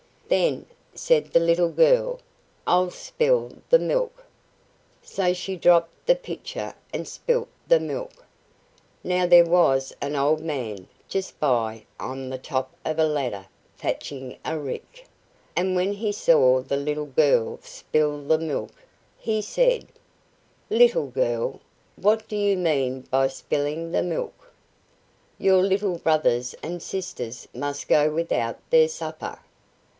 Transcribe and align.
"Then," 0.29 0.65
said 0.95 1.31
the 1.33 1.41
little 1.41 1.69
girl, 1.69 2.21
"I'll 2.65 2.89
spill 2.89 3.57
the 3.69 3.77
milk." 3.77 4.23
So 5.03 5.33
she 5.33 5.57
dropped 5.57 6.07
the 6.07 6.15
pitcher 6.15 6.73
and 6.93 7.05
spilt 7.07 7.49
the 7.67 7.81
milk. 7.81 8.25
Now 9.03 9.27
there 9.27 9.45
was 9.45 9.93
an 10.01 10.15
old 10.15 10.39
man 10.39 10.87
just 11.09 11.37
by 11.39 11.85
on 11.99 12.29
the 12.29 12.37
top 12.39 12.71
of 12.83 12.97
a 12.97 13.03
ladder 13.05 13.45
thatching 13.77 14.37
a 14.45 14.57
rick, 14.57 15.05
and 15.55 15.75
when 15.75 15.91
he 15.91 16.13
saw 16.13 16.61
the 16.61 16.77
little 16.77 17.05
girl 17.07 17.59
spill 17.61 18.23
the 18.23 18.39
milk, 18.39 18.71
he 19.19 19.41
said: 19.41 19.85
"Little 20.69 21.07
girl, 21.07 21.59
what 21.97 22.27
do 22.29 22.37
you 22.37 22.57
mean 22.57 23.01
by 23.01 23.27
spilling 23.27 23.91
the 23.91 24.01
milk? 24.01 24.51
Your 25.37 25.61
little 25.61 25.99
brothers 25.99 26.55
and 26.63 26.81
sisters 26.81 27.47
must 27.53 27.89
go 27.89 28.09
without 28.11 28.57
their 28.71 28.87
supper." 28.87 29.39